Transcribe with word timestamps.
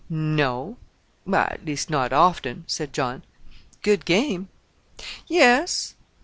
"No; 0.09 0.77
at 1.31 1.63
least 1.63 1.91
not 1.91 2.11
often," 2.11 2.63
said 2.65 2.91
John. 2.91 3.21
"Good 3.83 4.03
game." 4.03 4.49
"Yes." 5.27 5.93